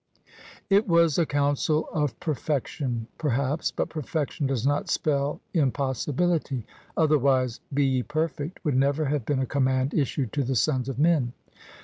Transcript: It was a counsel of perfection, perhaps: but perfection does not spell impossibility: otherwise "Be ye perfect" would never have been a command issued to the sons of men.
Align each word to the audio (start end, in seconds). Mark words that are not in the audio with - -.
It 0.67 0.87
was 0.87 1.19
a 1.19 1.27
counsel 1.27 1.87
of 1.93 2.19
perfection, 2.19 3.05
perhaps: 3.19 3.69
but 3.69 3.89
perfection 3.91 4.47
does 4.47 4.65
not 4.65 4.89
spell 4.89 5.41
impossibility: 5.53 6.65
otherwise 6.97 7.59
"Be 7.71 7.85
ye 7.85 8.01
perfect" 8.01 8.61
would 8.65 8.75
never 8.75 9.05
have 9.05 9.27
been 9.27 9.37
a 9.41 9.45
command 9.45 9.93
issued 9.93 10.33
to 10.33 10.43
the 10.43 10.55
sons 10.55 10.89
of 10.89 10.97
men. 10.97 11.33